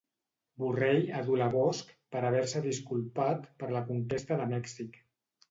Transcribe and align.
Borrell 0.61 1.03
adula 1.19 1.49
Bosch 1.55 1.91
per 2.15 2.23
haver-se 2.31 2.63
disculpat 2.65 3.45
per 3.61 3.71
la 3.77 3.85
conquesta 3.93 4.41
de 4.43 4.51
Mèxic. 4.57 4.99